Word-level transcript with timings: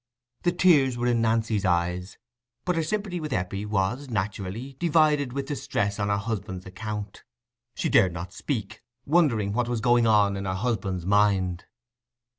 The 0.41 0.51
tears 0.51 0.97
were 0.97 1.05
in 1.05 1.21
Nancy's 1.21 1.63
eyes, 1.63 2.17
but 2.65 2.75
her 2.75 2.81
sympathy 2.81 3.19
with 3.19 3.31
Eppie 3.31 3.67
was, 3.67 4.09
naturally, 4.09 4.73
divided 4.79 5.31
with 5.31 5.45
distress 5.45 5.99
on 5.99 6.09
her 6.09 6.17
husband's 6.17 6.65
account. 6.65 7.23
She 7.75 7.87
dared 7.87 8.11
not 8.11 8.33
speak, 8.33 8.81
wondering 9.05 9.53
what 9.53 9.69
was 9.69 9.79
going 9.79 10.07
on 10.07 10.37
in 10.37 10.45
her 10.45 10.55
husband's 10.55 11.05
mind. 11.05 11.65